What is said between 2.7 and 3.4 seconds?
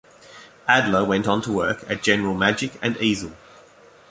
and Eazel.